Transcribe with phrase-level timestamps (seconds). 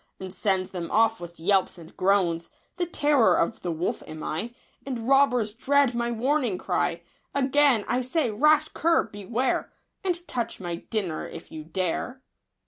[0.19, 4.51] And sends them off with yelps and groans; The terror of the wolf am I,
[4.83, 7.03] And robbers dread my warning cry.
[7.35, 9.71] Again I say, rash cur, beware.
[10.03, 12.23] And touch my dinner if you dare